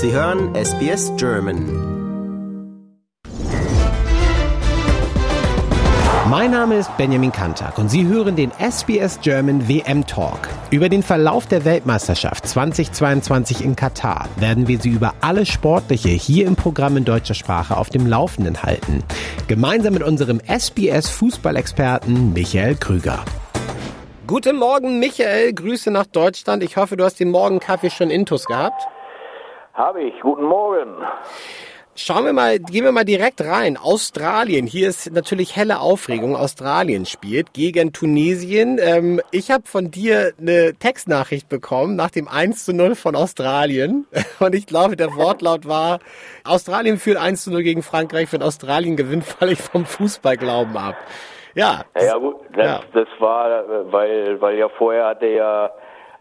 Sie 0.00 0.12
hören 0.12 0.54
SBS 0.54 1.10
German. 1.16 1.66
Mein 6.30 6.52
Name 6.52 6.76
ist 6.76 6.96
Benjamin 6.96 7.32
Kantak 7.32 7.78
und 7.78 7.88
Sie 7.88 8.06
hören 8.06 8.36
den 8.36 8.52
SBS 8.60 9.18
German 9.22 9.68
WM 9.68 10.06
Talk. 10.06 10.50
Über 10.70 10.88
den 10.88 11.02
Verlauf 11.02 11.46
der 11.46 11.64
Weltmeisterschaft 11.64 12.46
2022 12.46 13.64
in 13.64 13.74
Katar 13.74 14.28
werden 14.36 14.68
wir 14.68 14.78
Sie 14.78 14.90
über 14.90 15.14
alles 15.20 15.48
Sportliche 15.48 16.10
hier 16.10 16.46
im 16.46 16.54
Programm 16.54 16.96
in 16.96 17.04
deutscher 17.04 17.34
Sprache 17.34 17.76
auf 17.76 17.90
dem 17.90 18.06
Laufenden 18.06 18.62
halten. 18.62 19.02
Gemeinsam 19.48 19.94
mit 19.94 20.04
unserem 20.04 20.40
SBS 20.46 21.08
Fußballexperten 21.08 22.32
Michael 22.34 22.76
Krüger. 22.76 23.24
Guten 24.28 24.58
Morgen, 24.58 25.00
Michael. 25.00 25.54
Grüße 25.54 25.90
nach 25.90 26.06
Deutschland. 26.06 26.62
Ich 26.62 26.76
hoffe, 26.76 26.96
du 26.96 27.02
hast 27.02 27.18
den 27.18 27.32
Morgenkaffee 27.32 27.90
schon 27.90 28.10
intus 28.10 28.44
gehabt. 28.44 28.86
Habe 29.78 30.02
ich. 30.02 30.20
Guten 30.22 30.42
Morgen. 30.42 30.96
Schauen 31.94 32.24
wir 32.24 32.32
mal, 32.32 32.58
gehen 32.58 32.82
wir 32.82 32.90
mal 32.90 33.04
direkt 33.04 33.40
rein. 33.40 33.76
Australien, 33.76 34.66
hier 34.66 34.88
ist 34.88 35.12
natürlich 35.12 35.54
helle 35.54 35.78
Aufregung. 35.78 36.34
Australien 36.34 37.06
spielt 37.06 37.52
gegen 37.52 37.92
Tunesien. 37.92 38.80
Ähm, 38.82 39.20
ich 39.30 39.52
habe 39.52 39.68
von 39.68 39.92
dir 39.92 40.32
eine 40.36 40.74
Textnachricht 40.74 41.48
bekommen 41.48 41.94
nach 41.94 42.10
dem 42.10 42.26
1 42.26 42.64
zu 42.64 42.72
0 42.72 42.96
von 42.96 43.14
Australien. 43.14 44.08
Und 44.40 44.56
ich 44.56 44.66
glaube, 44.66 44.96
der 44.96 45.14
Wortlaut 45.14 45.68
war, 45.68 46.00
Australien 46.42 46.98
führt 46.98 47.18
1 47.18 47.44
zu 47.44 47.52
0 47.52 47.62
gegen 47.62 47.84
Frankreich. 47.84 48.32
Wenn 48.32 48.42
Australien 48.42 48.96
gewinnt, 48.96 49.22
falle 49.22 49.52
ich 49.52 49.62
vom 49.62 49.86
Fußballglauben 49.86 50.76
ab. 50.76 50.96
Ja. 51.54 51.84
Ja, 51.96 52.16
gut, 52.16 52.34
das, 52.52 52.66
ja. 52.66 52.80
das 52.94 53.08
war, 53.20 53.92
weil, 53.92 54.40
weil 54.40 54.58
ja 54.58 54.68
vorher 54.70 55.06
hatte 55.06 55.26
ja 55.26 55.70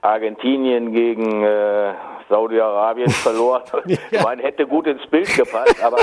Argentinien 0.08 0.92
gegen 0.92 1.44
äh, 1.44 1.94
Saudi-Arabien 2.30 3.10
verloren. 3.24 3.64
ja. 4.12 4.24
Man 4.24 4.40
hätte 4.40 4.66
gut 4.66 4.88
ins 4.88 5.06
Bild 5.08 5.34
gepasst, 5.36 5.84
aber 5.84 6.00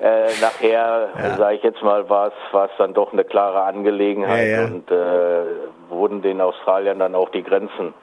äh, 0.00 0.28
nachher, 0.40 1.08
ja. 1.16 1.36
sage 1.36 1.56
ich 1.56 1.62
jetzt 1.62 1.82
mal, 1.82 2.08
war 2.08 2.32
es 2.52 2.70
dann 2.78 2.94
doch 2.94 3.12
eine 3.12 3.24
klare 3.24 3.62
Angelegenheit 3.62 4.48
ja, 4.48 4.64
und 4.64 4.90
äh, 4.90 5.44
wurden 5.88 6.22
den 6.22 6.40
Australiern 6.40 6.98
dann 6.98 7.14
auch 7.14 7.28
die 7.30 7.42
Grenzen 7.42 7.94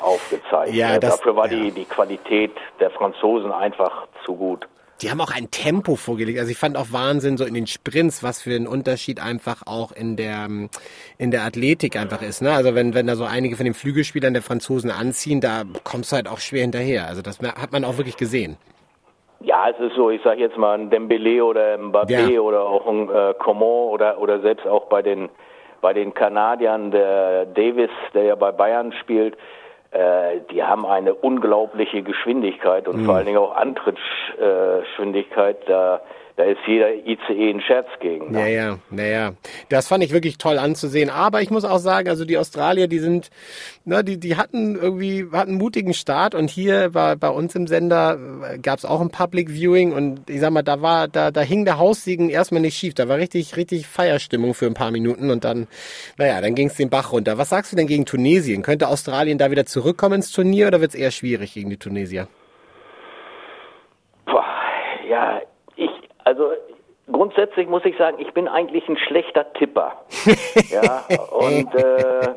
aufgezeigt. 0.00 0.72
Ja, 0.72 0.98
das, 0.98 1.16
Dafür 1.16 1.36
war 1.36 1.48
die, 1.48 1.72
die 1.72 1.84
Qualität 1.84 2.52
der 2.78 2.90
Franzosen 2.90 3.52
einfach 3.52 4.06
zu 4.24 4.34
gut 4.34 4.66
die 5.02 5.10
haben 5.10 5.20
auch 5.20 5.34
ein 5.34 5.50
Tempo 5.50 5.96
vorgelegt. 5.96 6.38
Also 6.38 6.50
ich 6.50 6.58
fand 6.58 6.76
auch 6.76 6.92
Wahnsinn 6.92 7.36
so 7.36 7.44
in 7.44 7.54
den 7.54 7.66
Sprints, 7.66 8.22
was 8.22 8.42
für 8.42 8.54
ein 8.54 8.66
Unterschied 8.66 9.22
einfach 9.22 9.62
auch 9.66 9.92
in 9.92 10.16
der 10.16 10.48
in 11.18 11.30
der 11.30 11.42
Athletik 11.42 11.96
einfach 11.96 12.22
ist. 12.22 12.42
Ne? 12.42 12.52
Also 12.52 12.74
wenn 12.74 12.94
wenn 12.94 13.06
da 13.06 13.16
so 13.16 13.24
einige 13.24 13.56
von 13.56 13.64
den 13.64 13.74
Flügelspielern 13.74 14.34
der 14.34 14.42
Franzosen 14.42 14.90
anziehen, 14.90 15.40
da 15.40 15.62
kommst 15.84 16.12
du 16.12 16.16
halt 16.16 16.28
auch 16.28 16.38
schwer 16.38 16.62
hinterher. 16.62 17.06
Also 17.06 17.22
das 17.22 17.38
hat 17.40 17.72
man 17.72 17.84
auch 17.84 17.96
wirklich 17.96 18.16
gesehen. 18.16 18.56
Ja, 19.42 19.70
es 19.70 19.80
ist 19.80 19.96
so, 19.96 20.10
ich 20.10 20.22
sage 20.22 20.40
jetzt 20.40 20.58
mal 20.58 20.78
ein 20.78 20.90
Dembele 20.90 21.42
oder 21.42 21.78
Mbappé 21.78 22.32
ja. 22.32 22.40
oder 22.40 22.62
auch 22.62 22.86
ein 22.86 23.08
äh, 23.08 23.34
Coman 23.38 23.88
oder 23.88 24.20
oder 24.20 24.40
selbst 24.40 24.66
auch 24.66 24.86
bei 24.86 25.00
den 25.00 25.30
bei 25.80 25.94
den 25.94 26.12
Kanadiern 26.12 26.90
der 26.90 27.46
Davis, 27.46 27.90
der 28.12 28.24
ja 28.24 28.34
bei 28.34 28.52
Bayern 28.52 28.92
spielt, 29.00 29.38
die 29.92 30.62
haben 30.62 30.86
eine 30.86 31.14
unglaubliche 31.14 32.02
Geschwindigkeit 32.02 32.86
und 32.86 33.00
mhm. 33.00 33.06
vor 33.06 33.16
allen 33.16 33.26
Dingen 33.26 33.38
auch 33.38 33.56
Antrittsgeschwindigkeit. 33.56 35.68
Da, 35.68 36.00
da 36.36 36.44
ist 36.44 36.60
jeder 36.66 36.94
ICE 36.94 37.50
ein 37.50 37.60
Scherz 37.60 37.86
gegen. 38.00 38.30
Ne? 38.30 38.40
Ja, 38.40 38.46
ja, 38.46 38.78
naja. 38.90 39.32
Das 39.68 39.88
fand 39.88 40.02
ich 40.02 40.12
wirklich 40.12 40.38
toll 40.38 40.58
anzusehen. 40.58 41.10
Aber 41.10 41.42
ich 41.42 41.50
muss 41.50 41.64
auch 41.64 41.78
sagen, 41.78 42.08
also 42.08 42.24
die 42.24 42.38
Australier, 42.38 42.88
die 42.88 42.98
sind, 42.98 43.30
ne, 43.84 44.02
die, 44.02 44.18
die 44.18 44.36
hatten 44.36 44.76
irgendwie, 44.76 45.26
hatten 45.32 45.50
einen 45.50 45.58
mutigen 45.58 45.94
Start 45.94 46.34
und 46.34 46.48
hier 46.48 46.94
war 46.94 47.16
bei 47.16 47.28
uns 47.28 47.54
im 47.54 47.66
Sender 47.66 48.18
äh, 48.42 48.58
gab 48.58 48.78
es 48.78 48.84
auch 48.84 49.00
ein 49.00 49.10
Public 49.10 49.50
Viewing 49.50 49.92
und 49.92 50.30
ich 50.30 50.40
sag 50.40 50.50
mal, 50.50 50.62
da 50.62 50.80
war, 50.82 51.08
da, 51.08 51.30
da 51.30 51.40
hing 51.40 51.64
der 51.64 51.78
Haussiegen 51.78 52.30
erstmal 52.30 52.62
nicht 52.62 52.76
schief. 52.76 52.94
Da 52.94 53.08
war 53.08 53.18
richtig, 53.18 53.56
richtig 53.56 53.86
Feierstimmung 53.86 54.54
für 54.54 54.66
ein 54.66 54.74
paar 54.74 54.90
Minuten 54.90 55.30
und 55.30 55.44
dann, 55.44 55.66
naja, 56.16 56.40
dann 56.40 56.54
ging 56.54 56.68
es 56.68 56.76
den 56.76 56.90
Bach 56.90 57.12
runter. 57.12 57.38
Was 57.38 57.50
sagst 57.50 57.72
du 57.72 57.76
denn 57.76 57.86
gegen 57.86 58.06
Tunesien? 58.06 58.62
Könnte 58.62 58.88
Australien 58.88 59.38
da 59.38 59.50
wieder 59.50 59.66
zurückkommen 59.66 60.16
ins 60.16 60.32
Turnier 60.32 60.68
oder 60.68 60.80
wird 60.80 60.94
es 60.94 61.00
eher 61.00 61.10
schwierig 61.10 61.54
gegen 61.54 61.70
die 61.70 61.76
Tunesier? 61.76 62.28
Boah, 64.26 64.44
ja, 65.08 65.40
also 66.24 66.52
grundsätzlich 67.10 67.68
muss 67.68 67.84
ich 67.84 67.96
sagen, 67.96 68.18
ich 68.20 68.32
bin 68.32 68.48
eigentlich 68.48 68.88
ein 68.88 68.96
schlechter 68.96 69.52
Tipper. 69.54 69.92
ja, 70.70 71.04
und 71.30 71.74
äh, 71.74 72.34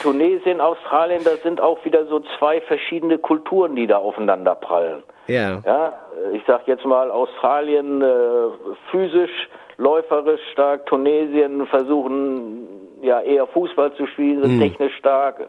Tunesien, 0.00 0.60
Australien, 0.60 1.22
das 1.24 1.42
sind 1.42 1.60
auch 1.60 1.84
wieder 1.84 2.06
so 2.06 2.20
zwei 2.38 2.60
verschiedene 2.62 3.18
Kulturen, 3.18 3.76
die 3.76 3.86
da 3.86 3.98
aufeinander 3.98 4.54
prallen. 4.54 5.02
Ja. 5.26 5.60
Ja, 5.64 5.92
ich 6.32 6.42
sag 6.46 6.66
jetzt 6.66 6.84
mal 6.84 7.10
Australien 7.10 8.02
äh, 8.02 8.06
physisch, 8.90 9.48
läuferisch 9.76 10.40
stark, 10.52 10.86
Tunesien 10.86 11.66
versuchen 11.66 12.66
ja 13.02 13.20
eher 13.20 13.46
Fußball 13.46 13.92
zu 13.94 14.06
spielen, 14.06 14.42
sind 14.42 14.56
mhm. 14.56 14.60
technisch 14.60 14.96
stark 14.96 15.48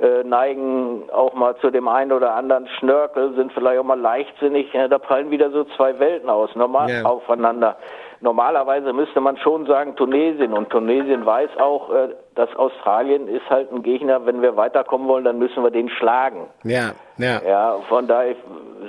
äh, 0.00 0.22
neigen 0.24 1.10
auch 1.10 1.34
mal 1.34 1.56
zu 1.56 1.70
dem 1.70 1.88
einen 1.88 2.12
oder 2.12 2.34
anderen 2.34 2.68
Schnörkel, 2.78 3.34
sind 3.34 3.52
vielleicht 3.52 3.80
auch 3.80 3.84
mal 3.84 3.98
leichtsinnig. 3.98 4.72
Ja, 4.72 4.88
da 4.88 4.98
prallen 4.98 5.30
wieder 5.30 5.50
so 5.50 5.64
zwei 5.76 5.98
Welten 5.98 6.30
aus, 6.30 6.54
normal 6.54 6.88
yeah. 6.88 7.04
aufeinander. 7.04 7.76
Normalerweise 8.20 8.92
müsste 8.92 9.20
man 9.20 9.36
schon 9.36 9.66
sagen 9.66 9.94
Tunesien 9.94 10.52
und 10.52 10.70
Tunesien 10.70 11.24
weiß 11.24 11.50
auch, 11.58 11.90
äh, 11.90 12.08
dass 12.34 12.54
Australien 12.56 13.28
ist 13.28 13.48
halt 13.48 13.72
ein 13.72 13.82
Gegner. 13.82 14.26
Wenn 14.26 14.42
wir 14.42 14.56
weiterkommen 14.56 15.06
wollen, 15.06 15.24
dann 15.24 15.38
müssen 15.38 15.62
wir 15.62 15.70
den 15.70 15.88
schlagen. 15.88 16.48
Ja, 16.64 16.92
ja. 17.16 17.40
Ja, 17.46 17.78
von 17.88 18.08
daher 18.08 18.34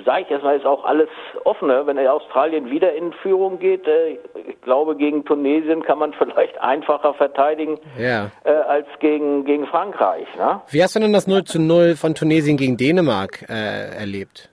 sage 0.04 0.22
ich 0.22 0.30
erstmal, 0.30 0.56
ist 0.56 0.66
auch 0.66 0.84
alles 0.84 1.08
offen. 1.44 1.68
Ne? 1.68 1.82
Wenn 1.86 1.98
Australien 2.08 2.70
wieder 2.70 2.92
in 2.92 3.12
Führung 3.12 3.60
geht, 3.60 3.86
äh, 3.86 4.18
ich 4.48 4.60
glaube, 4.62 4.96
gegen 4.96 5.24
Tunesien 5.24 5.82
kann 5.82 5.98
man 5.98 6.12
vielleicht 6.18 6.60
einfacher 6.60 7.14
verteidigen 7.14 7.78
ja. 7.98 8.30
äh, 8.44 8.50
als 8.50 8.86
gegen, 8.98 9.44
gegen 9.44 9.66
Frankreich. 9.66 10.26
Ne? 10.36 10.60
Wie 10.70 10.82
hast 10.82 10.96
du 10.96 11.00
denn 11.00 11.12
das 11.12 11.28
0 11.28 11.44
zu 11.44 11.60
0 11.60 11.94
von 11.94 12.14
Tunesien 12.14 12.56
gegen 12.56 12.76
Dänemark 12.76 13.48
äh, 13.48 13.96
erlebt? 13.96 14.50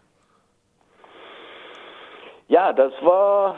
Ja, 2.49 2.71
das 2.71 2.93
war, 3.01 3.55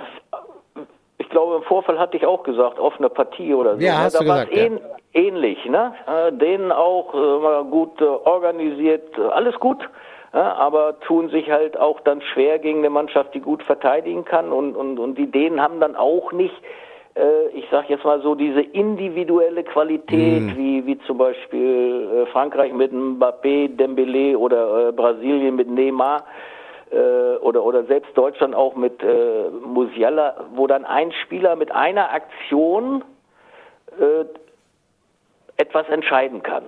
ich 1.29 1.31
glaube, 1.31 1.57
im 1.57 1.63
Vorfall 1.63 1.99
hatte 1.99 2.17
ich 2.17 2.25
auch 2.25 2.41
gesagt, 2.41 2.79
offene 2.79 3.07
Partie 3.07 3.53
oder 3.53 3.75
so. 3.75 3.81
Ja, 3.81 3.91
ne? 3.91 3.99
hast 3.99 4.15
da 4.15 4.19
du 4.19 4.25
gesagt, 4.25 4.51
ähn, 4.51 4.79
ja. 4.79 5.21
ähnlich, 5.21 5.63
ne? 5.65 5.93
Äh, 6.07 6.31
denen 6.33 6.71
auch 6.71 7.13
äh, 7.13 7.63
gut 7.69 8.01
äh, 8.01 8.05
organisiert, 8.05 9.17
alles 9.31 9.53
gut 9.59 9.77
ja, 10.33 10.53
aber 10.55 10.99
tun 11.01 11.29
sich 11.29 11.49
halt 11.51 11.77
auch 11.77 11.99
dann 12.01 12.21
schwer 12.21 12.57
gegen 12.59 12.79
eine 12.79 12.89
Mannschaft, 12.89 13.33
die 13.35 13.39
gut 13.39 13.63
verteidigen 13.63 14.25
kann 14.25 14.51
und, 14.51 14.75
und, 14.75 14.99
und 14.99 15.17
die 15.17 15.29
Dänen 15.29 15.61
haben 15.61 15.79
dann 15.79 15.95
auch 15.95 16.31
nicht, 16.31 16.53
äh, 17.15 17.47
ich 17.53 17.65
sag 17.71 17.89
jetzt 17.89 18.05
mal 18.05 18.21
so, 18.21 18.35
diese 18.35 18.61
individuelle 18.61 19.63
Qualität, 19.63 20.41
mm. 20.41 20.57
wie, 20.57 20.85
wie 20.85 20.99
zum 20.99 21.17
Beispiel 21.17 22.07
äh, 22.11 22.25
Frankreich 22.31 22.73
mit 22.73 22.91
Mbappé, 22.91 23.75
Dembélé 23.75 24.35
oder 24.35 24.89
äh, 24.89 24.91
Brasilien 24.91 25.55
mit 25.55 25.69
Neymar 25.69 26.23
äh, 26.91 27.37
oder, 27.37 27.63
oder 27.63 27.83
selbst 27.85 28.17
Deutschland 28.17 28.55
auch 28.55 28.75
mit 28.75 29.01
äh, 29.03 29.49
Musiala, 29.49 30.45
wo 30.53 30.67
dann 30.67 30.85
ein 30.85 31.11
Spieler 31.11 31.55
mit 31.55 31.71
einer 31.71 32.11
Aktion 32.11 33.03
äh, 33.99 34.25
etwas 35.57 35.87
entscheiden 35.89 36.41
kann. 36.41 36.63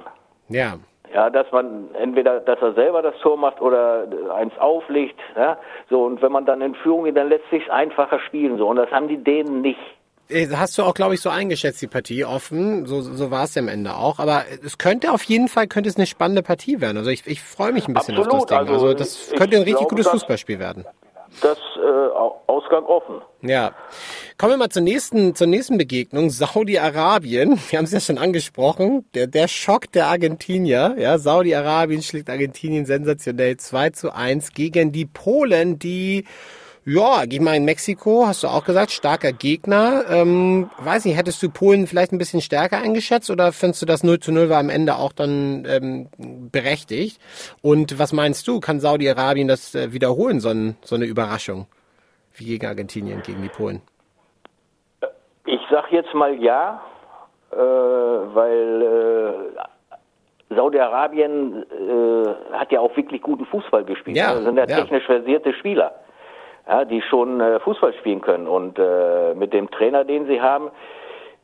Ja. 0.49 0.73
Ja, 1.13 1.29
dass 1.29 1.51
man 1.51 1.93
entweder, 1.93 2.39
dass 2.39 2.61
er 2.61 2.73
selber 2.73 3.01
das 3.01 3.17
Tor 3.19 3.35
macht 3.35 3.59
oder 3.61 4.07
eins 4.33 4.57
auflegt, 4.57 5.19
ja, 5.35 5.57
so 5.89 6.05
und 6.05 6.21
wenn 6.21 6.31
man 6.31 6.45
dann 6.45 6.61
in 6.61 6.73
Führung 6.73 7.03
geht, 7.03 7.17
dann 7.17 7.27
lässt 7.27 7.49
sich 7.49 7.69
einfacher 7.69 8.19
spielen, 8.19 8.57
so 8.57 8.67
und 8.67 8.77
das 8.77 8.89
haben 8.91 9.09
die 9.09 9.21
Dänen 9.21 9.59
nicht. 9.59 9.79
Äh, 10.31 10.49
hast 10.55 10.77
du 10.77 10.83
auch, 10.83 10.93
glaube 10.93 11.15
ich, 11.15 11.21
so 11.21 11.29
eingeschätzt, 11.29 11.81
die 11.81 11.87
Partie 11.87 12.25
offen. 12.25 12.85
So, 12.85 13.01
so 13.01 13.31
war 13.31 13.43
es 13.43 13.55
ja 13.55 13.61
am 13.61 13.67
Ende 13.67 13.95
auch. 13.95 14.19
Aber 14.19 14.45
es 14.65 14.77
könnte 14.77 15.11
auf 15.11 15.23
jeden 15.23 15.47
Fall 15.47 15.67
könnte 15.67 15.89
es 15.89 15.97
eine 15.97 16.07
spannende 16.07 16.43
Partie 16.43 16.81
werden. 16.81 16.97
Also 16.97 17.09
ich, 17.09 17.25
ich 17.27 17.41
freue 17.41 17.71
mich 17.71 17.87
ein 17.87 17.93
bisschen 17.93 18.15
Absolut. 18.15 18.41
auf 18.41 18.45
das 18.47 18.57
Ding. 18.59 18.73
Also, 18.73 18.87
also 18.87 18.93
das 18.93 19.29
könnte 19.37 19.57
ein 19.57 19.63
richtig 19.63 19.87
glaube, 19.87 19.95
gutes 19.95 20.07
Fußballspiel 20.07 20.59
werden 20.59 20.85
das 21.39 21.57
äh, 21.77 22.47
Ausgang 22.47 22.83
offen. 22.85 23.21
Ja. 23.41 23.73
Kommen 24.37 24.53
wir 24.53 24.57
mal 24.57 24.69
zur 24.69 24.81
nächsten, 24.81 25.33
zur 25.35 25.47
nächsten 25.47 25.77
Begegnung. 25.77 26.29
Saudi-Arabien. 26.29 27.59
Wir 27.69 27.77
haben 27.77 27.85
es 27.85 27.91
ja 27.91 27.99
schon 27.99 28.17
angesprochen. 28.17 29.05
Der, 29.13 29.27
der 29.27 29.47
Schock 29.47 29.91
der 29.91 30.07
Argentinier. 30.07 30.95
Ja, 30.97 31.17
Saudi-Arabien 31.17 32.01
schlägt 32.01 32.29
Argentinien 32.29 32.85
sensationell 32.85 33.57
2 33.57 33.91
zu 33.91 34.13
1 34.13 34.53
gegen 34.53 34.91
die 34.91 35.05
Polen, 35.05 35.79
die 35.79 36.25
ja, 36.83 37.23
ich 37.29 37.39
mal 37.39 37.55
in 37.55 37.65
Mexiko, 37.65 38.25
hast 38.25 38.43
du 38.43 38.47
auch 38.47 38.63
gesagt, 38.63 38.91
starker 38.91 39.31
Gegner. 39.31 40.03
Ähm, 40.09 40.69
weiß 40.79 41.05
nicht, 41.05 41.15
hättest 41.15 41.41
du 41.43 41.49
Polen 41.49 41.85
vielleicht 41.87 42.11
ein 42.11 42.17
bisschen 42.17 42.41
stärker 42.41 42.77
eingeschätzt 42.77 43.29
oder 43.29 43.51
findest 43.51 43.83
du 43.83 43.85
das 43.85 44.03
0 44.03 44.19
zu 44.19 44.31
0 44.31 44.49
war 44.49 44.59
am 44.59 44.69
Ende 44.69 44.95
auch 44.95 45.13
dann 45.13 45.65
ähm, 45.69 46.09
berechtigt? 46.51 47.21
Und 47.61 47.99
was 47.99 48.13
meinst 48.13 48.47
du, 48.47 48.59
kann 48.59 48.79
Saudi-Arabien 48.79 49.47
das 49.47 49.75
äh, 49.75 49.93
wiederholen, 49.93 50.39
so, 50.39 50.49
ein, 50.49 50.75
so 50.81 50.95
eine 50.95 51.05
Überraschung 51.05 51.67
wie 52.33 52.45
gegen 52.45 52.65
Argentinien, 52.65 53.21
gegen 53.21 53.41
die 53.41 53.49
Polen? 53.49 53.81
Ich 55.45 55.61
sag 55.69 55.91
jetzt 55.91 56.13
mal 56.13 56.33
ja, 56.41 56.81
äh, 57.51 57.57
weil 57.57 59.51
Saudi-Arabien 60.55 61.63
äh, 61.63 62.53
hat 62.53 62.71
ja 62.71 62.79
auch 62.79 62.95
wirklich 62.95 63.21
guten 63.21 63.45
Fußball 63.45 63.85
gespielt. 63.85 64.17
Ja, 64.17 64.33
das 64.33 64.43
sind 64.43 64.57
ja, 64.57 64.65
ja. 64.65 64.77
technisch 64.77 65.05
versierte 65.05 65.53
Spieler, 65.53 65.93
ja, 66.67 66.85
die 66.85 67.01
schon 67.01 67.41
äh, 67.41 67.59
Fußball 67.59 67.93
spielen 67.93 68.21
können. 68.21 68.47
Und 68.47 68.77
äh, 68.79 69.33
mit 69.35 69.53
dem 69.53 69.69
Trainer, 69.71 70.03
den 70.03 70.25
sie 70.27 70.41
haben, 70.41 70.69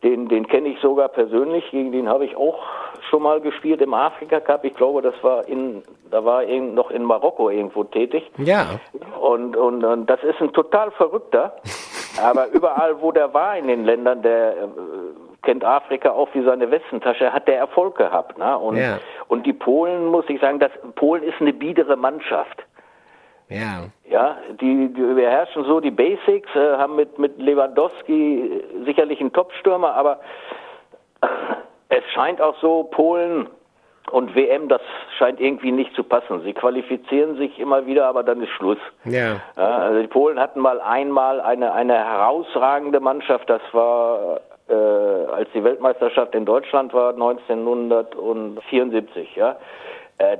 den, 0.03 0.27
den 0.27 0.47
kenne 0.47 0.69
ich 0.69 0.79
sogar 0.79 1.09
persönlich. 1.09 1.69
Gegen 1.71 1.91
den 1.91 2.07
habe 2.07 2.25
ich 2.25 2.35
auch 2.35 2.59
schon 3.09 3.23
mal 3.23 3.41
gespielt 3.41 3.81
im 3.81 3.93
Afrika 3.93 4.39
Cup. 4.39 4.63
Ich 4.63 4.75
glaube, 4.75 5.01
das 5.01 5.15
war 5.23 5.47
in, 5.47 5.81
da 6.11 6.23
war 6.23 6.43
er 6.43 6.61
noch 6.61 6.91
in 6.91 7.03
Marokko 7.03 7.49
irgendwo 7.49 7.83
tätig. 7.83 8.29
Ja. 8.37 8.79
Und, 9.19 9.57
und, 9.57 9.83
und 9.83 10.05
das 10.07 10.23
ist 10.23 10.39
ein 10.39 10.53
total 10.53 10.91
Verrückter. 10.91 11.55
Aber 12.23 12.47
überall, 12.49 13.01
wo 13.01 13.11
der 13.11 13.33
war 13.33 13.57
in 13.57 13.67
den 13.67 13.85
Ländern, 13.85 14.21
der 14.21 14.51
äh, 14.51 14.67
kennt 15.43 15.63
Afrika 15.63 16.11
auch 16.11 16.29
wie 16.33 16.43
seine 16.43 16.69
Westentasche, 16.71 17.31
hat 17.31 17.47
der 17.47 17.57
Erfolg 17.57 17.95
gehabt. 17.95 18.37
Ne? 18.37 18.57
Und, 18.57 18.75
Ja. 18.77 18.99
und 19.27 19.45
die 19.45 19.53
Polen, 19.53 20.07
muss 20.07 20.25
ich 20.29 20.41
sagen, 20.41 20.59
das, 20.59 20.71
Polen 20.95 21.23
ist 21.23 21.39
eine 21.39 21.53
biedere 21.53 21.95
Mannschaft. 21.95 22.63
Ja. 23.49 23.85
Ja, 24.09 24.37
die, 24.59 24.93
die 24.93 25.01
beherrschen 25.01 25.63
so 25.65 25.79
die 25.79 25.91
Basics, 25.91 26.49
äh, 26.55 26.77
haben 26.77 26.95
mit, 26.95 27.19
mit 27.19 27.37
Lewandowski 27.37 28.41
äh, 28.41 28.85
sicherlich 28.85 29.19
einen 29.19 29.33
Topstürmer, 29.33 29.93
aber 29.93 30.19
es 31.89 32.03
scheint 32.13 32.41
auch 32.41 32.55
so, 32.59 32.85
Polen 32.85 33.47
und 34.11 34.33
WM, 34.35 34.69
das 34.69 34.81
scheint 35.17 35.41
irgendwie 35.41 35.71
nicht 35.71 35.93
zu 35.93 36.03
passen. 36.03 36.41
Sie 36.43 36.53
qualifizieren 36.53 37.37
sich 37.37 37.59
immer 37.59 37.85
wieder, 37.85 38.07
aber 38.07 38.23
dann 38.23 38.41
ist 38.41 38.49
Schluss. 38.51 38.77
Ja. 39.03 39.41
Ja, 39.57 39.77
also 39.77 40.01
die 40.01 40.07
Polen 40.07 40.39
hatten 40.39 40.61
mal 40.61 40.79
einmal 40.79 41.41
eine, 41.41 41.73
eine 41.73 41.93
herausragende 41.93 43.01
Mannschaft, 43.01 43.49
das 43.49 43.61
war 43.73 44.39
äh, 44.69 44.73
als 44.73 45.49
die 45.53 45.63
Weltmeisterschaft 45.63 46.35
in 46.35 46.45
Deutschland 46.45 46.93
war 46.93 47.13
1974, 47.13 49.35
ja. 49.35 49.55
Äh, 50.17 50.37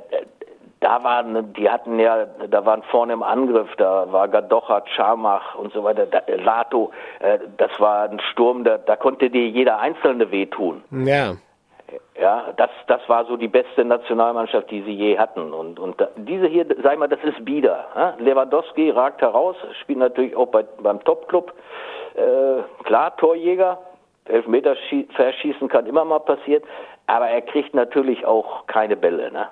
da 0.79 1.03
waren, 1.03 1.53
die 1.53 1.69
hatten 1.69 1.99
ja, 1.99 2.25
da 2.49 2.65
waren 2.65 2.83
vorne 2.83 3.13
im 3.13 3.23
Angriff, 3.23 3.69
da 3.77 4.11
war 4.11 4.27
Gadocha, 4.27 4.81
Czarmach 4.95 5.55
und 5.55 5.73
so 5.73 5.83
weiter, 5.83 6.05
da, 6.05 6.21
Lato, 6.35 6.91
äh, 7.19 7.39
das 7.57 7.79
war 7.79 8.09
ein 8.09 8.19
Sturm, 8.31 8.63
da, 8.63 8.77
da 8.77 8.95
konnte 8.95 9.29
dir 9.29 9.47
jeder 9.47 9.79
Einzelne 9.79 10.29
wehtun. 10.31 10.83
Ja. 10.91 11.33
Ja, 12.19 12.47
das, 12.57 12.69
das 12.87 12.99
war 13.07 13.23
so 13.25 13.37
die 13.37 13.47
beste 13.47 13.85
Nationalmannschaft, 13.85 14.69
die 14.69 14.81
sie 14.81 14.91
je 14.91 15.17
hatten. 15.17 15.53
Und, 15.53 15.79
und 15.79 16.01
da, 16.01 16.09
diese 16.17 16.47
hier, 16.47 16.65
sag 16.83 16.93
ich 16.93 16.99
mal, 16.99 17.07
das 17.07 17.23
ist 17.23 17.45
bieder. 17.45 17.85
Ja? 17.95 18.13
Lewandowski 18.17 18.89
ragt 18.89 19.21
heraus, 19.21 19.55
spielt 19.81 19.99
natürlich 19.99 20.35
auch 20.35 20.47
bei, 20.47 20.65
beim 20.81 21.01
Topclub. 21.05 21.53
Äh, 22.15 22.63
klar, 22.83 23.15
Torjäger, 23.15 23.77
Elfmeter 24.25 24.73
schie- 24.89 25.07
verschießen 25.13 25.69
kann 25.69 25.85
immer 25.85 26.03
mal 26.03 26.19
passieren, 26.19 26.63
aber 27.05 27.29
er 27.29 27.41
kriegt 27.41 27.73
natürlich 27.73 28.25
auch 28.25 28.67
keine 28.67 28.97
Bälle. 28.97 29.31
Ne? 29.31 29.47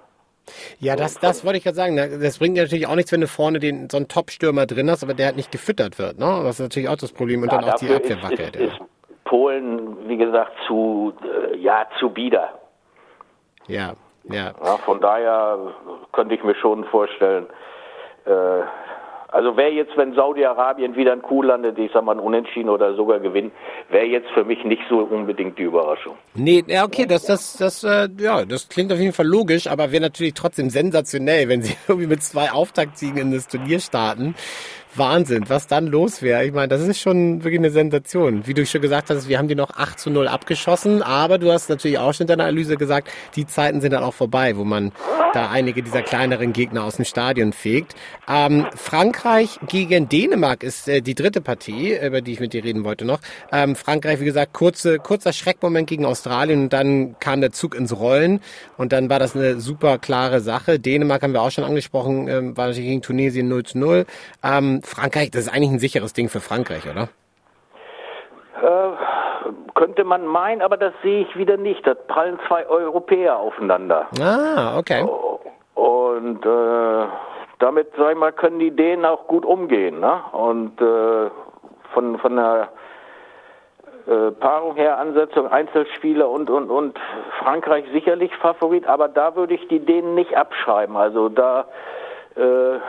Ja, 0.80 0.96
das, 0.96 1.20
das 1.20 1.44
wollte 1.46 1.58
ich 1.58 1.64
gerade 1.64 1.76
sagen. 1.76 1.96
Das 1.96 2.38
bringt 2.40 2.56
natürlich 2.58 2.88
auch 2.88 2.96
nichts, 2.96 3.12
wenn 3.12 3.22
du 3.22 3.28
vorne 3.28 3.60
den, 3.60 3.90
so 3.90 3.98
einen 3.98 4.08
Top-Stürmer 4.08 4.66
drin 4.66 4.90
hast, 4.90 5.04
aber 5.04 5.14
der 5.14 5.28
halt 5.28 5.36
nicht 5.38 5.52
gefüttert 5.52 5.98
wird. 6.00 6.20
Ne? 6.20 6.26
Das 6.44 6.56
ist 6.56 6.60
natürlich 6.60 6.90
auch 6.90 6.98
das 6.98 7.12
Problem 7.12 7.42
und 7.44 7.52
Ja, 7.52 7.60
dann 7.60 7.70
auch 7.70 7.76
die 7.76 7.90
Abwehr 7.94 8.18
ist, 8.18 8.24
wackelt. 8.24 8.56
ist, 8.56 8.62
ja. 8.62 8.68
ist 8.68 8.82
Polen, 9.26 10.08
wie 10.08 10.18
gesagt, 10.18 10.52
zu, 10.68 11.14
äh, 11.52 11.58
ja, 11.58 11.88
zu 12.00 12.10
bieder. 12.10 12.60
ja, 13.68 13.94
ja. 14.28 14.54
Ja, 14.64 14.78
von 14.78 15.00
daher 15.02 15.58
könnte 16.12 16.34
ich 16.34 16.44
mir 16.44 16.56
schon 16.56 16.84
vorstellen, 16.86 17.46
äh, 18.26 18.62
also 19.36 19.58
wäre 19.58 19.72
jetzt, 19.72 19.98
wenn 19.98 20.16
Saudi-Arabien 20.16 20.96
wieder 20.96 21.12
ein 21.12 21.22
Kuh 21.22 21.42
landet, 21.42 21.78
ich 21.78 21.92
sag 21.94 22.06
mal 22.06 22.18
Unentschieden 22.18 22.70
oder 22.70 22.96
sogar 22.96 23.20
gewinnt, 23.20 23.52
wäre 23.90 24.06
jetzt 24.06 24.30
für 24.34 24.46
mich 24.46 24.64
nicht 24.64 24.82
so 24.90 25.00
unbedingt 25.00 25.60
die 25.60 25.64
Überraschung. 25.64 26.16
Nee, 26.36 26.64
ja, 26.68 26.86
okay, 26.86 27.06
das, 27.06 27.26
das, 27.26 27.58
das, 27.58 27.84
äh, 27.84 28.08
ja, 28.18 28.46
das 28.46 28.70
klingt 28.70 28.94
auf 28.94 29.00
jeden 29.00 29.12
Fall 29.12 29.28
logisch, 29.28 29.68
aber 29.68 29.92
wäre 29.92 30.04
natürlich 30.04 30.36
trotzdem 30.36 30.70
sensationell, 30.70 31.50
wenn 31.50 31.62
sie 31.62 31.76
irgendwie 31.90 32.08
mit 32.08 32.24
zwei 32.24 32.50
Auftaktsiegen 32.54 33.18
in 33.18 33.32
das 33.34 33.50
Turnier 33.50 33.82
starten. 33.82 34.36
Wahnsinn, 34.98 35.46
was 35.48 35.68
dann 35.68 35.88
los 35.88 36.22
wäre. 36.22 36.46
Ich 36.46 36.54
meine, 36.54 36.68
das 36.68 36.82
ist 36.82 37.00
schon 37.00 37.44
wirklich 37.44 37.60
eine 37.60 37.72
Sensation. 37.72 38.48
Wie 38.48 38.54
du 38.54 38.66
schon 38.66 38.82
gesagt 38.82 39.10
hast, 39.10 39.28
wir 39.28 39.38
haben 39.38 39.48
die 39.48 39.56
noch 39.56 39.72
8 39.72 40.00
zu 40.00 40.10
0 40.10 40.28
abgeschossen, 40.28 41.02
aber 41.02 41.38
du 41.38 41.52
hast 41.52 41.70
natürlich 41.70 41.98
auch 41.98 42.14
schon 42.14 42.26
in 42.26 42.28
deiner 42.28 42.44
Analyse 42.44 42.78
gesagt, 42.78 43.10
die 43.36 43.46
Zeiten 43.46 43.82
sind 43.82 43.92
dann 43.92 44.04
auch 44.04 44.14
vorbei, 44.14 44.58
wo 44.58 44.64
man 44.64 44.92
da 45.34 45.50
einige 45.50 45.84
dieser 45.84 46.02
kleineren 46.02 46.54
Gegner 46.54 46.86
aus 46.86 46.96
dem 46.96 47.06
Stadion 47.06 47.52
fegt. 47.52 47.96
Ähm, 48.28 48.68
Frankreich 48.76 49.60
gegen 49.68 50.08
Dänemark 50.08 50.64
ist 50.64 50.88
äh, 50.88 51.02
die 51.02 51.14
dritte 51.14 51.42
Partie, 51.42 51.98
über 51.98 52.22
die 52.22 52.32
ich 52.32 52.40
mit 52.40 52.54
dir 52.54 52.64
reden 52.64 52.86
wollte 52.86 53.04
noch. 53.04 53.20
Ähm, 53.52 53.76
Frankreich, 53.76 54.22
wie 54.22 54.26
gesagt, 54.26 54.54
kurze, 54.54 54.98
kurzer 54.98 55.34
Schreckmoment 55.34 55.90
gegen 55.90 56.06
Australien 56.06 56.64
und 56.64 56.74
dann 56.74 57.20
kam 57.20 57.42
der 57.42 57.52
Zug 57.52 57.76
ins 57.76 57.98
Rollen 57.98 58.40
und 58.78 58.94
dann 58.94 59.10
war 59.10 59.20
das 59.20 59.36
eine 59.36 59.60
super 59.60 59.98
klare 59.98 60.40
Sache. 60.40 60.80
Dänemark 60.80 61.22
haben 61.22 61.34
wir 61.34 61.42
auch 61.42 61.52
schon 61.52 61.66
angesprochen, 61.66 62.28
ähm, 62.30 62.56
war 62.56 62.68
natürlich 62.68 62.90
gegen 62.90 63.02
Tunesien 63.02 63.50
0 63.50 63.64
zu 63.64 63.78
0. 63.78 64.06
Ähm, 64.42 64.82
Frankreich, 64.86 65.32
das 65.32 65.44
ist 65.44 65.54
eigentlich 65.54 65.72
ein 65.72 65.80
sicheres 65.80 66.14
Ding 66.14 66.30
für 66.30 66.40
Frankreich, 66.40 66.84
oder? 66.90 67.10
Äh, 68.62 68.92
könnte 69.76 70.04
man 70.04 70.26
meinen, 70.26 70.62
aber 70.62 70.78
das 70.78 70.94
sehe 71.04 71.22
ich 71.22 71.36
wieder 71.38 71.58
nicht. 71.58 71.86
Da 71.86 71.94
prallen 71.94 72.40
zwei 72.48 72.66
Europäer 72.68 73.38
aufeinander. 73.38 74.08
Ah, 74.20 74.78
okay. 74.78 75.06
Und 75.76 76.46
äh, 76.46 77.08
damit, 77.60 77.88
sag 77.98 78.12
ich 78.12 78.18
mal, 78.18 78.32
können 78.32 78.60
die 78.60 78.72
Dänen 78.72 79.06
auch 79.06 79.28
gut 79.28 79.46
umgehen. 79.46 80.00
Ne? 80.00 80.22
Und 80.32 80.82
äh, 80.82 81.30
von, 81.94 82.18
von 82.20 82.36
der 82.36 82.70
äh, 84.08 84.32
Paarung 84.32 84.76
her, 84.76 84.98
Ansetzung, 85.00 85.48
Einzelspieler 85.48 86.30
und, 86.30 86.50
und, 86.50 86.70
und 86.70 87.00
Frankreich 87.40 87.86
sicherlich 87.92 88.36
Favorit, 88.38 88.88
aber 88.88 89.08
da 89.08 89.36
würde 89.36 89.56
ich 89.56 89.68
die 89.68 89.80
Dänen 89.80 90.16
nicht 90.16 90.38
abschreiben. 90.38 90.96
Also 90.96 91.30
da 91.30 91.66
äh, 92.36 92.80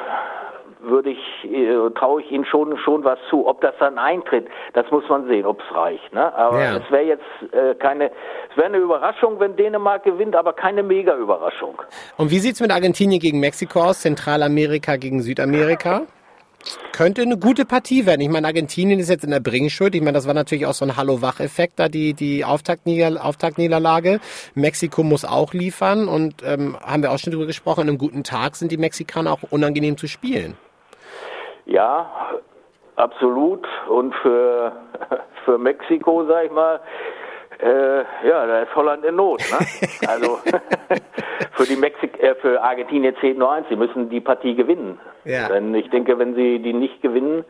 würde 0.87 1.11
ich, 1.11 1.45
äh, 1.45 1.91
traue 1.99 2.23
ich 2.23 2.31
ihnen 2.31 2.45
schon, 2.45 2.77
schon 2.79 3.05
was 3.05 3.19
zu. 3.31 3.47
Ob 3.47 3.61
das 3.61 3.75
dann 3.79 3.99
eintritt, 3.99 4.47
das 4.73 4.91
muss 4.91 5.09
man 5.09 5.27
sehen, 5.27 5.45
ob 5.47 5.61
es 5.61 5.77
reicht. 5.77 6.13
Ne? 6.15 6.35
Aber 6.35 6.61
Ja. 6.63 6.77
es 6.77 6.91
wäre 6.91 7.05
jetzt 7.05 7.53
äh, 7.53 7.75
keine, 7.75 8.11
es 8.51 8.57
wäre 8.57 8.67
eine 8.67 8.79
Überraschung, 8.79 9.39
wenn 9.41 9.57
Dänemark 9.57 10.05
gewinnt, 10.05 10.35
aber 10.37 10.53
keine 10.53 10.83
Mega-Überraschung. 10.83 11.81
Und 12.17 12.31
wie 12.31 12.39
sieht's 12.39 12.61
mit 12.61 12.71
Argentinien 12.71 13.21
gegen 13.21 13.41
Mexiko 13.41 13.81
aus? 13.83 14.01
Zentralamerika 14.01 14.97
gegen 14.97 15.21
Südamerika? 15.23 16.03
Könnte 16.93 17.23
eine 17.23 17.37
gute 17.37 17.65
Partie 17.65 18.07
werden. 18.07 18.23
Ich 18.23 18.29
meine, 18.29 18.47
Argentinien 18.47 18.99
ist 18.99 19.09
jetzt 19.09 19.23
in 19.23 19.31
der 19.31 19.41
Bringschuld. 19.41 19.95
Ich 19.95 20.01
meine, 20.01 20.15
das 20.15 20.27
war 20.27 20.35
natürlich 20.35 20.67
auch 20.67 20.73
so 20.73 20.85
ein 20.85 20.97
Hallo-Wach-Effekt, 20.97 21.79
da 21.79 21.89
die, 21.89 22.15
die 22.15 22.45
Auftaktnieder 22.45 23.25
Auftaktniederlage. 23.25 24.19
Mexiko 24.55 25.03
muss 25.05 25.25
auch 25.25 25.53
liefern 25.53 26.09
und 26.09 26.43
ähm, 26.45 26.77
haben 26.81 27.03
wir 27.03 27.13
auch 27.13 27.19
schon 27.19 27.33
drüber 27.33 27.47
gesprochen, 27.47 27.83
an 27.83 27.89
einem 27.89 27.99
guten 27.99 28.25
Tag 28.25 28.57
sind 28.57 28.73
die 28.73 28.79
Mexikaner 28.79 29.33
auch 29.33 29.43
unangenehm 29.51 29.97
zu 29.97 30.09
spielen. 30.09 30.57
Ja, 31.67 32.11
absolut. 32.97 33.67
Und 33.89 34.15
für, 34.17 34.73
für 35.45 35.59
Mexiko, 35.59 36.25
sag 36.27 36.47
ich 36.47 36.53
mal, 36.53 36.81
äh, 37.59 37.99
ja, 38.29 38.47
da 38.47 38.63
ist 38.63 38.75
Holland 38.75 39.05
in 39.05 39.17
Not. 39.17 39.41
Ne? 39.51 39.67
Also 40.09 40.39
für 41.53 41.65
die 41.65 41.77
Mexik 41.77 42.23
äh, 42.23 42.35
für 42.37 42.63
Argentinien 42.63 43.15
zählt 43.21 43.39
nur 43.39 43.51
eins, 43.51 43.67
sie 43.69 43.77
müssen 43.77 44.09
die 44.11 44.21
Partie 44.21 44.55
gewinnen. 44.55 44.99
Ja. 45.25 45.49
Denn 45.49 45.75
ich 45.75 45.89
denke, 45.91 46.19
wenn 46.19 46.35
sie 46.35 46.61
die 46.61 46.73
nicht 46.73 47.03
gewinnen, 47.03 47.45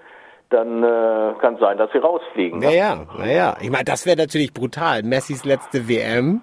dann 0.51 0.83
äh, 0.83 1.35
kann 1.41 1.55
es 1.55 1.61
sein, 1.61 1.77
dass 1.77 1.91
sie 1.93 1.99
rausfliegen. 1.99 2.61
Ne? 2.61 2.67
Naja, 2.67 3.07
naja. 3.19 3.57
Ich 3.61 3.71
meine, 3.71 3.85
das 3.85 4.07
wäre 4.07 4.17
natürlich 4.17 4.55
brutal. 4.55 5.03
Messis 5.03 5.45
letzte 5.45 5.89
WM. 5.89 6.43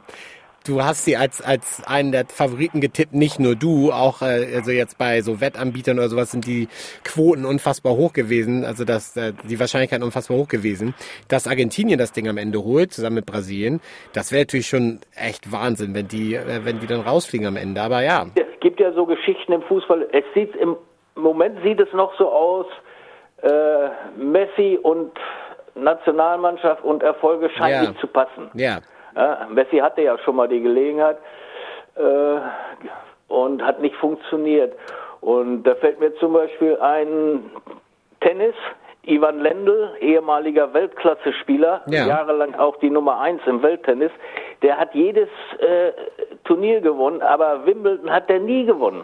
Du 0.66 0.82
hast 0.82 1.04
sie 1.04 1.18
als, 1.18 1.42
als 1.42 1.86
einen 1.86 2.14
der 2.14 2.26
Favoriten 2.26 2.80
getippt, 2.80 3.14
nicht 3.14 3.38
nur 3.38 3.56
du, 3.56 3.92
auch 3.92 4.22
äh, 4.22 4.56
also 4.56 4.72
jetzt 4.72 4.98
bei 4.98 5.22
so 5.22 5.42
Wettanbietern 5.42 6.00
oder 6.00 6.08
sowas 6.08 6.32
sind 6.32 6.48
die 6.48 6.70
Quoten 7.04 7.44
unfassbar 7.46 7.94
hoch 7.94 8.14
gewesen, 8.14 8.64
also 8.64 8.86
das, 8.86 9.18
äh, 9.18 9.34
die 9.44 9.60
Wahrscheinlichkeit 9.60 10.02
unfassbar 10.02 10.38
hoch 10.38 10.48
gewesen, 10.48 10.96
dass 11.28 11.48
Argentinien 11.48 12.00
das 12.00 12.14
Ding 12.14 12.30
am 12.30 12.38
Ende 12.38 12.64
holt, 12.64 12.94
zusammen 12.94 13.18
mit 13.18 13.26
Brasilien. 13.26 13.82
Das 14.14 14.32
wäre 14.32 14.44
natürlich 14.44 14.68
schon 14.68 15.00
echt 15.16 15.52
Wahnsinn, 15.52 15.94
wenn 15.96 16.08
die, 16.08 16.36
äh, 16.36 16.62
wenn 16.64 16.80
die 16.80 16.88
dann 16.88 17.02
rausfliegen 17.02 17.46
am 17.46 17.58
Ende, 17.58 17.82
aber 17.82 18.02
ja. 18.02 18.28
Es 18.36 18.60
gibt 18.62 18.80
ja 18.80 18.94
so 18.94 19.06
Geschichten 19.06 19.52
im 19.52 19.64
Fußball. 19.64 20.08
Es 20.14 20.24
sieht 20.34 20.56
im 20.56 20.78
Moment 21.16 21.60
sieht 21.62 21.82
es 21.82 21.92
noch 21.92 22.18
so 22.18 22.32
aus, 22.32 22.68
äh, 23.42 23.90
Messi 24.18 24.80
und 24.82 25.12
Nationalmannschaft 25.76 26.84
und 26.84 27.04
Erfolge 27.04 27.50
scheinen 27.50 27.84
Ja. 27.84 27.90
nicht 27.90 28.00
zu 28.00 28.08
passen. 28.08 28.50
Ja, 28.54 28.80
Ja, 29.16 29.48
Messi 29.50 29.78
hatte 29.78 30.02
ja 30.02 30.18
schon 30.20 30.36
mal 30.36 30.48
die 30.48 30.62
Gelegenheit 30.62 31.18
äh, 31.96 32.38
und 33.28 33.64
hat 33.64 33.80
nicht 33.82 33.96
funktioniert. 33.96 34.74
Und 35.22 35.64
da 35.64 35.76
fällt 35.76 36.00
mir 36.00 36.14
zum 36.16 36.34
Beispiel 36.34 36.78
ein 36.80 37.50
Tennis, 38.22 38.56
Ivan 39.06 39.40
Lendl, 39.40 39.92
ehemaliger 40.00 40.74
Weltklasse-Spieler, 40.74 41.82
Ja. 41.88 42.08
jahrelang 42.08 42.56
auch 42.56 42.78
die 42.78 42.90
Nummer 42.90 43.20
eins 43.20 43.42
im 43.46 43.62
Welttennis, 43.62 44.12
der 44.62 44.78
hat 44.80 44.94
jedes 44.96 45.28
äh, 45.60 45.92
Turnier 46.46 46.80
gewonnen, 46.82 47.22
aber 47.22 47.66
Wimbledon 47.66 48.10
hat 48.12 48.30
er 48.30 48.40
nie 48.40 48.66
gewonnen. 48.66 49.04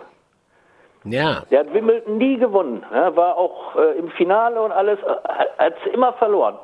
ja, 1.04 1.44
Der 1.52 1.60
hat 1.62 1.74
Wimbledon 1.74 2.18
nie 2.18 2.38
gewonnen, 2.38 2.86
ja, 2.94 3.14
war 3.16 3.38
auch 3.38 3.76
äh, 3.76 3.98
im 4.00 4.10
Finale 4.12 4.62
und 4.62 4.72
alles, 4.72 5.00
äh, 5.00 5.64
hat 5.64 5.74
es 5.86 5.94
immer 5.94 6.14
verloren. 6.14 6.56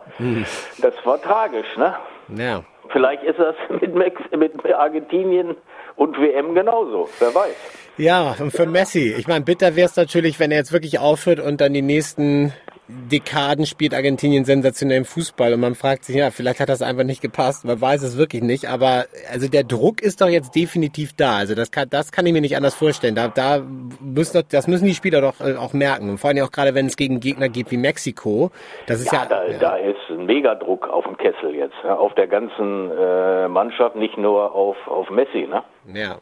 Das 0.81 0.93
war 1.05 1.21
tragisch, 1.21 1.75
ne? 1.77 1.95
ja. 2.37 2.61
Vielleicht 2.91 3.23
ist 3.23 3.39
das 3.39 3.55
mit, 3.81 3.95
Mex 3.95 4.21
mit 4.37 4.53
Argentinien 4.73 5.55
und 5.95 6.17
WM 6.17 6.53
genauso, 6.53 7.09
wer 7.19 7.33
weiß. 7.33 7.55
Ja, 7.97 8.35
und 8.39 8.51
für 8.51 8.65
Messi. 8.65 9.15
Ich 9.17 9.27
meine, 9.27 9.45
bitter 9.45 9.75
wäre 9.75 9.85
es 9.85 9.95
natürlich, 9.95 10.39
wenn 10.39 10.51
er 10.51 10.57
jetzt 10.57 10.73
wirklich 10.73 10.99
aufhört 10.99 11.39
und 11.39 11.61
dann 11.61 11.73
die 11.73 11.81
nächsten 11.81 12.51
Dekaden 12.87 13.65
spielt 13.65 13.95
Argentinien 13.95 14.45
sensationellen 14.45 15.05
Fußball 15.05 15.53
und 15.53 15.59
man 15.59 15.73
fragt 15.73 16.05
sich, 16.05 16.17
ja, 16.17 16.29
vielleicht 16.29 16.59
hat 16.59 16.69
das 16.69 16.83
einfach 16.83 17.03
nicht 17.03 17.21
gepasst, 17.21 17.65
man 17.65 17.81
weiß 17.81 18.03
es 18.03 18.15
wirklich 18.15 18.43
nicht, 18.43 18.69
aber 18.69 19.05
also 19.31 19.47
der 19.47 19.63
Druck 19.63 20.03
ist 20.03 20.21
doch 20.21 20.27
jetzt 20.27 20.53
definitiv 20.55 21.13
da, 21.13 21.37
also 21.37 21.55
das 21.55 21.71
kann, 21.71 21.89
das 21.89 22.11
kann 22.11 22.27
ich 22.27 22.33
mir 22.33 22.41
nicht 22.41 22.55
anders 22.55 22.75
vorstellen, 22.75 23.15
da, 23.15 23.27
da 23.27 23.63
müssen, 23.99 24.43
das 24.51 24.67
müssen 24.67 24.85
die 24.85 24.93
Spieler 24.93 25.21
doch 25.21 25.41
äh, 25.41 25.55
auch 25.55 25.73
merken 25.73 26.11
und 26.11 26.19
vor 26.19 26.29
allem 26.29 26.43
auch 26.43 26.51
gerade, 26.51 26.75
wenn 26.75 26.85
es 26.85 26.95
gegen 26.95 27.19
Gegner 27.19 27.49
geht 27.49 27.71
wie 27.71 27.77
Mexiko, 27.77 28.51
das 28.85 28.99
ist 28.99 29.11
ja... 29.11 29.23
ja, 29.23 29.25
da, 29.25 29.47
ja. 29.47 29.57
da 29.57 29.77
ist 29.77 29.97
Megadruck 30.25 30.87
auf 30.87 31.05
dem 31.05 31.17
Kessel 31.17 31.55
jetzt, 31.55 31.75
ja, 31.83 31.95
auf 31.95 32.13
der 32.15 32.27
ganzen 32.27 32.91
äh, 32.91 33.47
Mannschaft, 33.47 33.95
nicht 33.95 34.17
nur 34.17 34.53
auf, 34.53 34.75
auf 34.87 35.09
Messi, 35.09 35.47
ne? 35.47 35.63
Ja, 35.93 36.17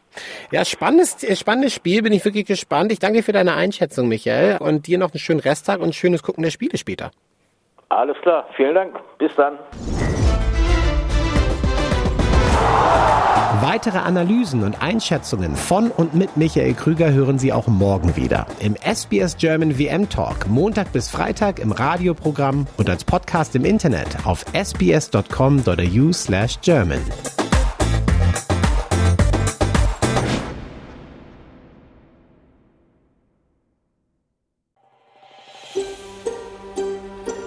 ja 0.51 0.65
spannendes, 0.65 1.23
äh, 1.23 1.35
spannendes 1.35 1.73
Spiel, 1.73 2.03
bin 2.03 2.13
ich 2.13 2.23
wirklich 2.25 2.45
gespannt. 2.45 2.91
Ich 2.91 2.99
danke 2.99 3.17
dir 3.17 3.23
für 3.23 3.31
deine 3.31 3.55
Einschätzung, 3.55 4.07
Michael, 4.07 4.57
und 4.59 4.87
dir 4.87 4.97
noch 4.97 5.11
einen 5.11 5.19
schönen 5.19 5.39
Resttag 5.39 5.79
und 5.79 5.87
ein 5.87 5.93
schönes 5.93 6.23
Gucken 6.23 6.43
der 6.43 6.51
Spiele 6.51 6.77
später. 6.77 7.11
Alles 7.89 8.17
klar, 8.21 8.47
vielen 8.55 8.75
Dank, 8.75 8.99
bis 9.17 9.35
dann. 9.35 9.59
Weitere 13.83 13.99
Analysen 13.99 14.63
und 14.63 14.81
Einschätzungen 14.81 15.57
von 15.57 15.91
und 15.91 16.13
mit 16.13 16.37
Michael 16.37 16.73
Krüger 16.73 17.11
hören 17.11 17.37
Sie 17.37 17.51
auch 17.51 17.67
morgen 17.67 18.15
wieder 18.15 18.47
im 18.61 18.77
SBS 18.77 19.35
German 19.35 19.77
WM 19.77 20.07
Talk, 20.07 20.47
Montag 20.47 20.93
bis 20.93 21.09
Freitag 21.09 21.59
im 21.59 21.73
Radioprogramm 21.73 22.65
und 22.77 22.89
als 22.89 23.03
Podcast 23.03 23.57
im 23.57 23.65
Internet 23.65 24.25
auf 24.25 24.45
sbs.com.au/german. 24.53 27.42